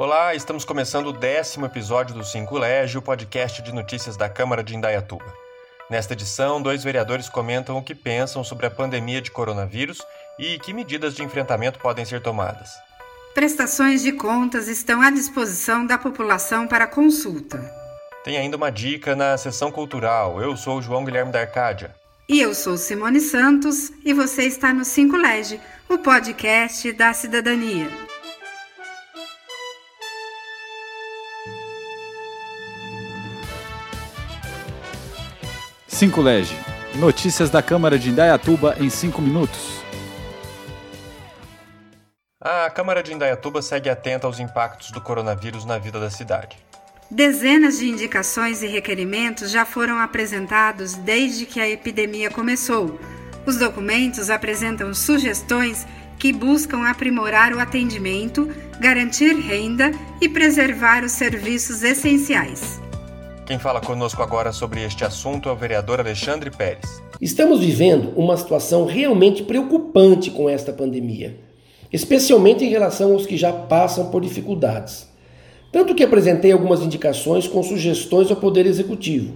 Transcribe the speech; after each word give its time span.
Olá, 0.00 0.32
estamos 0.32 0.64
começando 0.64 1.08
o 1.08 1.12
décimo 1.12 1.66
episódio 1.66 2.14
do 2.14 2.22
Cinco 2.22 2.56
Légio, 2.56 3.02
podcast 3.02 3.60
de 3.60 3.74
notícias 3.74 4.16
da 4.16 4.28
Câmara 4.28 4.62
de 4.62 4.76
Indaiatuba. 4.76 5.24
Nesta 5.90 6.12
edição, 6.12 6.62
dois 6.62 6.84
vereadores 6.84 7.28
comentam 7.28 7.76
o 7.76 7.82
que 7.82 7.96
pensam 7.96 8.44
sobre 8.44 8.66
a 8.66 8.70
pandemia 8.70 9.20
de 9.20 9.32
coronavírus 9.32 9.98
e 10.38 10.56
que 10.60 10.72
medidas 10.72 11.16
de 11.16 11.24
enfrentamento 11.24 11.80
podem 11.80 12.04
ser 12.04 12.22
tomadas. 12.22 12.70
Prestações 13.34 14.00
de 14.00 14.12
contas 14.12 14.68
estão 14.68 15.02
à 15.02 15.10
disposição 15.10 15.84
da 15.84 15.98
população 15.98 16.68
para 16.68 16.86
consulta. 16.86 17.58
Tem 18.22 18.36
ainda 18.38 18.56
uma 18.56 18.70
dica 18.70 19.16
na 19.16 19.36
sessão 19.36 19.72
cultural. 19.72 20.40
Eu 20.40 20.56
sou 20.56 20.78
o 20.78 20.82
João 20.82 21.04
Guilherme 21.04 21.32
da 21.32 21.40
Arcádia. 21.40 21.92
E 22.28 22.40
eu 22.40 22.54
sou 22.54 22.76
Simone 22.76 23.18
Santos 23.18 23.90
e 24.04 24.12
você 24.12 24.44
está 24.44 24.72
no 24.72 24.84
Cinco 24.84 25.16
Lege, 25.16 25.60
o 25.88 25.98
podcast 25.98 26.92
da 26.92 27.12
cidadania. 27.12 27.88
Cinco 35.88 36.20
Lege. 36.20 36.54
Notícias 36.96 37.48
da 37.48 37.62
Câmara 37.62 37.98
de 37.98 38.10
Indaiatuba 38.10 38.76
em 38.78 38.90
5 38.90 39.22
minutos. 39.22 39.82
A 42.40 42.68
Câmara 42.70 43.02
de 43.02 43.12
Indaiatuba 43.12 43.62
segue 43.62 43.88
atenta 43.88 44.26
aos 44.26 44.38
impactos 44.38 44.90
do 44.90 45.00
coronavírus 45.00 45.64
na 45.64 45.78
vida 45.78 45.98
da 45.98 46.10
cidade. 46.10 46.58
Dezenas 47.10 47.78
de 47.78 47.88
indicações 47.88 48.62
e 48.62 48.66
requerimentos 48.66 49.50
já 49.50 49.64
foram 49.64 49.98
apresentados 49.98 50.94
desde 50.94 51.46
que 51.46 51.58
a 51.58 51.68
epidemia 51.68 52.30
começou. 52.30 53.00
Os 53.46 53.56
documentos 53.56 54.28
apresentam 54.28 54.92
sugestões 54.92 55.86
que 56.18 56.34
buscam 56.34 56.86
aprimorar 56.86 57.54
o 57.54 57.60
atendimento, 57.60 58.46
garantir 58.78 59.34
renda 59.34 59.90
e 60.20 60.28
preservar 60.28 61.02
os 61.02 61.12
serviços 61.12 61.82
essenciais. 61.82 62.78
Quem 63.48 63.58
fala 63.58 63.80
conosco 63.80 64.22
agora 64.22 64.52
sobre 64.52 64.84
este 64.84 65.06
assunto 65.06 65.48
é 65.48 65.52
o 65.52 65.56
vereador 65.56 66.00
Alexandre 66.00 66.50
Pérez. 66.50 67.02
Estamos 67.18 67.60
vivendo 67.60 68.12
uma 68.14 68.36
situação 68.36 68.84
realmente 68.84 69.42
preocupante 69.42 70.30
com 70.30 70.50
esta 70.50 70.70
pandemia, 70.70 71.34
especialmente 71.90 72.62
em 72.62 72.68
relação 72.68 73.14
aos 73.14 73.24
que 73.24 73.38
já 73.38 73.50
passam 73.50 74.10
por 74.10 74.20
dificuldades. 74.20 75.08
Tanto 75.72 75.94
que 75.94 76.04
apresentei 76.04 76.52
algumas 76.52 76.82
indicações 76.82 77.48
com 77.48 77.62
sugestões 77.62 78.30
ao 78.30 78.36
Poder 78.36 78.66
Executivo, 78.66 79.32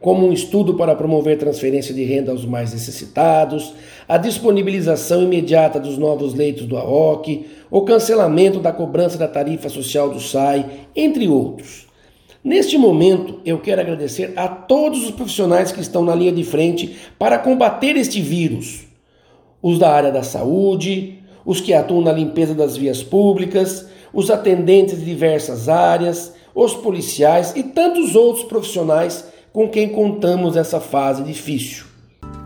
como 0.00 0.26
um 0.26 0.32
estudo 0.32 0.74
para 0.74 0.96
promover 0.96 1.38
transferência 1.38 1.94
de 1.94 2.02
renda 2.02 2.32
aos 2.32 2.44
mais 2.44 2.72
necessitados, 2.72 3.72
a 4.08 4.16
disponibilização 4.16 5.22
imediata 5.22 5.78
dos 5.78 5.96
novos 5.96 6.34
leitos 6.34 6.66
do 6.66 6.76
AOC, 6.76 7.46
o 7.70 7.82
cancelamento 7.82 8.58
da 8.58 8.72
cobrança 8.72 9.16
da 9.16 9.28
tarifa 9.28 9.68
social 9.68 10.10
do 10.10 10.18
SAI, 10.18 10.88
entre 10.96 11.28
outros. 11.28 11.93
Neste 12.44 12.76
momento, 12.76 13.40
eu 13.42 13.58
quero 13.58 13.80
agradecer 13.80 14.34
a 14.36 14.46
todos 14.46 15.02
os 15.04 15.10
profissionais 15.10 15.72
que 15.72 15.80
estão 15.80 16.04
na 16.04 16.14
linha 16.14 16.30
de 16.30 16.44
frente 16.44 16.94
para 17.18 17.38
combater 17.38 17.96
este 17.96 18.20
vírus. 18.20 18.82
Os 19.62 19.78
da 19.78 19.90
área 19.90 20.12
da 20.12 20.22
saúde, 20.22 21.20
os 21.42 21.62
que 21.62 21.72
atuam 21.72 22.02
na 22.02 22.12
limpeza 22.12 22.54
das 22.54 22.76
vias 22.76 23.02
públicas, 23.02 23.86
os 24.12 24.30
atendentes 24.30 24.98
de 24.98 25.06
diversas 25.06 25.70
áreas, 25.70 26.34
os 26.54 26.74
policiais 26.74 27.54
e 27.56 27.62
tantos 27.62 28.14
outros 28.14 28.44
profissionais 28.44 29.24
com 29.50 29.66
quem 29.70 29.88
contamos 29.88 30.54
essa 30.54 30.80
fase 30.80 31.22
difícil. 31.22 31.86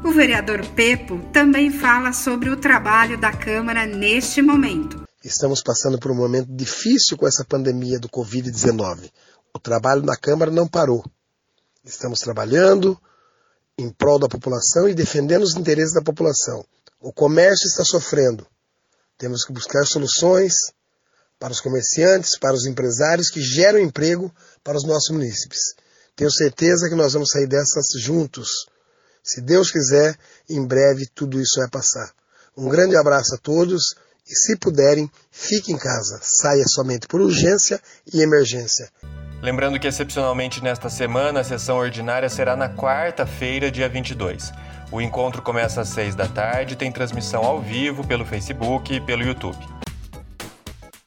O 0.04 0.12
vereador 0.12 0.64
Pepo 0.76 1.18
também 1.32 1.72
fala 1.72 2.12
sobre 2.12 2.50
o 2.50 2.56
trabalho 2.56 3.18
da 3.18 3.32
Câmara 3.32 3.84
neste 3.84 4.40
momento. 4.40 5.08
Estamos 5.24 5.60
passando 5.60 5.98
por 5.98 6.12
um 6.12 6.14
momento 6.14 6.46
difícil 6.48 7.16
com 7.16 7.26
essa 7.26 7.44
pandemia 7.44 7.98
do 7.98 8.08
Covid-19. 8.08 9.10
O 9.54 9.58
trabalho 9.58 10.02
na 10.02 10.16
Câmara 10.16 10.50
não 10.50 10.66
parou. 10.66 11.04
Estamos 11.84 12.20
trabalhando 12.20 12.98
em 13.78 13.90
prol 13.90 14.18
da 14.18 14.28
população 14.28 14.88
e 14.88 14.94
defendendo 14.94 15.42
os 15.42 15.54
interesses 15.56 15.94
da 15.94 16.02
população. 16.02 16.64
O 17.00 17.12
comércio 17.12 17.66
está 17.66 17.84
sofrendo. 17.84 18.46
Temos 19.16 19.44
que 19.44 19.52
buscar 19.52 19.84
soluções 19.84 20.54
para 21.38 21.52
os 21.52 21.60
comerciantes, 21.60 22.36
para 22.38 22.54
os 22.54 22.66
empresários 22.66 23.30
que 23.30 23.40
geram 23.40 23.78
emprego 23.78 24.34
para 24.64 24.76
os 24.76 24.84
nossos 24.84 25.10
munícipes. 25.10 25.74
Tenho 26.16 26.30
certeza 26.30 26.88
que 26.88 26.96
nós 26.96 27.12
vamos 27.12 27.30
sair 27.30 27.46
dessas 27.46 27.86
juntos. 27.96 28.66
Se 29.22 29.40
Deus 29.40 29.70
quiser, 29.70 30.18
em 30.48 30.66
breve 30.66 31.06
tudo 31.14 31.40
isso 31.40 31.60
vai 31.60 31.68
passar. 31.68 32.12
Um 32.56 32.68
grande 32.68 32.96
abraço 32.96 33.36
a 33.36 33.38
todos 33.38 33.94
e, 34.28 34.34
se 34.34 34.56
puderem, 34.56 35.08
fique 35.30 35.72
em 35.72 35.78
casa. 35.78 36.18
Saia 36.22 36.64
somente 36.66 37.06
por 37.06 37.20
urgência 37.20 37.80
e 38.12 38.20
emergência. 38.20 38.90
Lembrando 39.40 39.78
que, 39.78 39.86
excepcionalmente 39.86 40.62
nesta 40.62 40.90
semana, 40.90 41.40
a 41.40 41.44
sessão 41.44 41.76
ordinária 41.76 42.28
será 42.28 42.56
na 42.56 42.68
quarta-feira, 42.68 43.70
dia 43.70 43.88
22. 43.88 44.52
O 44.90 45.00
encontro 45.00 45.40
começa 45.42 45.80
às 45.80 45.88
6 45.90 46.16
da 46.16 46.26
tarde, 46.26 46.74
tem 46.74 46.90
transmissão 46.90 47.44
ao 47.44 47.60
vivo 47.60 48.04
pelo 48.04 48.24
Facebook 48.24 48.92
e 48.92 49.00
pelo 49.00 49.22
YouTube. 49.22 49.58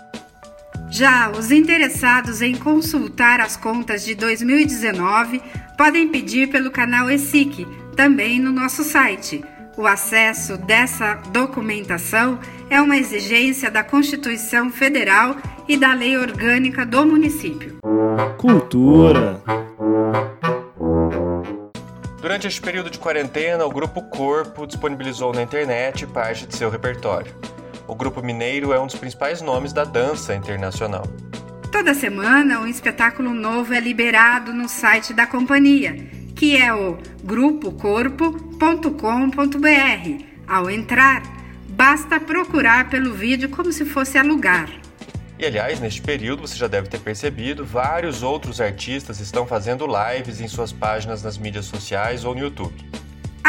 Já 0.99 1.29
os 1.29 1.49
interessados 1.49 2.41
em 2.41 2.53
consultar 2.53 3.39
as 3.39 3.55
contas 3.55 4.03
de 4.03 4.13
2019 4.15 5.41
podem 5.77 6.09
pedir 6.09 6.49
pelo 6.49 6.69
canal 6.69 7.09
ESIC, 7.09 7.65
também 7.95 8.37
no 8.37 8.51
nosso 8.51 8.83
site. 8.83 9.41
O 9.77 9.87
acesso 9.87 10.57
dessa 10.57 11.13
documentação 11.31 12.37
é 12.69 12.81
uma 12.81 12.97
exigência 12.97 13.71
da 13.71 13.81
Constituição 13.81 14.69
Federal 14.69 15.37
e 15.69 15.77
da 15.77 15.93
Lei 15.93 16.17
Orgânica 16.17 16.85
do 16.85 17.05
município. 17.05 17.77
Cultura. 18.37 19.41
Durante 22.21 22.45
este 22.45 22.59
período 22.59 22.89
de 22.89 22.99
quarentena, 22.99 23.65
o 23.65 23.71
Grupo 23.71 24.01
Corpo 24.01 24.67
disponibilizou 24.67 25.31
na 25.31 25.43
internet 25.43 26.05
parte 26.07 26.45
de 26.45 26.57
seu 26.57 26.69
repertório. 26.69 27.33
O 27.89 27.95
Grupo 27.95 28.21
Mineiro 28.21 28.71
é 28.71 28.79
um 28.79 28.85
dos 28.85 28.93
principais 28.93 29.41
nomes 29.41 29.73
da 29.73 29.83
dança 29.83 30.35
internacional. 30.35 31.07
Toda 31.71 31.95
semana, 31.95 32.59
um 32.59 32.67
espetáculo 32.67 33.33
novo 33.33 33.73
é 33.73 33.79
liberado 33.79 34.53
no 34.53 34.69
site 34.69 35.11
da 35.11 35.25
companhia, 35.25 35.95
que 36.35 36.55
é 36.55 36.71
o 36.71 36.99
grupocorpo.com.br. 37.23 40.23
Ao 40.47 40.69
entrar, 40.69 41.23
basta 41.67 42.19
procurar 42.19 42.91
pelo 42.91 43.15
vídeo 43.15 43.49
como 43.49 43.73
se 43.73 43.83
fosse 43.85 44.19
alugar. 44.19 44.69
E 45.39 45.45
aliás, 45.45 45.79
neste 45.79 46.03
período, 46.03 46.43
você 46.43 46.55
já 46.55 46.67
deve 46.67 46.89
ter 46.89 46.99
percebido, 46.99 47.65
vários 47.65 48.21
outros 48.21 48.61
artistas 48.61 49.19
estão 49.19 49.47
fazendo 49.47 49.87
lives 49.87 50.39
em 50.39 50.47
suas 50.47 50.71
páginas 50.71 51.23
nas 51.23 51.39
mídias 51.39 51.65
sociais 51.65 52.23
ou 52.23 52.35
no 52.35 52.41
YouTube. 52.41 52.88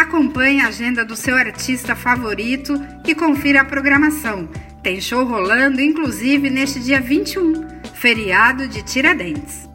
Acompanhe 0.00 0.62
a 0.62 0.68
agenda 0.68 1.04
do 1.04 1.14
seu 1.14 1.36
artista 1.36 1.94
favorito 1.94 2.72
e 3.06 3.14
confira 3.14 3.60
a 3.60 3.64
programação. 3.66 4.48
Tem 4.82 4.98
show 4.98 5.26
rolando, 5.26 5.78
inclusive 5.78 6.48
neste 6.48 6.80
dia 6.80 6.98
21, 6.98 7.68
feriado 7.92 8.66
de 8.66 8.82
Tiradentes. 8.82 9.68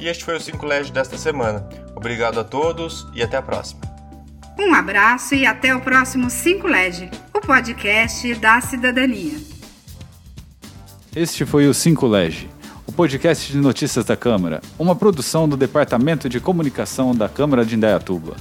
E 0.00 0.08
este 0.08 0.24
foi 0.24 0.36
o 0.36 0.40
5 0.40 0.64
Lege 0.64 0.90
desta 0.90 1.18
semana. 1.18 1.68
Obrigado 1.94 2.40
a 2.40 2.44
todos 2.44 3.06
e 3.14 3.22
até 3.22 3.36
a 3.36 3.42
próxima. 3.42 3.82
Um 4.58 4.72
abraço 4.72 5.34
e 5.34 5.44
até 5.44 5.74
o 5.74 5.82
próximo 5.82 6.30
5 6.30 6.66
Lege, 6.66 7.10
o 7.34 7.40
podcast 7.40 8.34
da 8.36 8.62
cidadania. 8.62 9.36
Este 11.14 11.44
foi 11.44 11.68
o 11.68 11.74
5 11.74 12.06
Lege, 12.06 12.48
o 12.86 12.90
podcast 12.92 13.52
de 13.52 13.58
notícias 13.58 14.06
da 14.06 14.16
Câmara, 14.16 14.62
uma 14.78 14.96
produção 14.96 15.46
do 15.46 15.58
Departamento 15.58 16.26
de 16.26 16.40
Comunicação 16.40 17.14
da 17.14 17.28
Câmara 17.28 17.66
de 17.66 17.76
Indaiatuba. 17.76 18.34